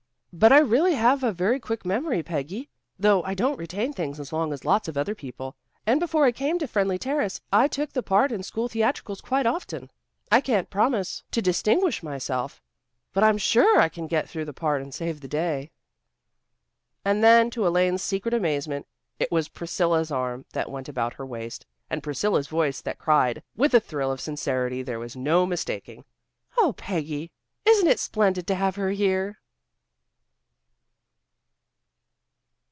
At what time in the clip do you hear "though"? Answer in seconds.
2.97-3.21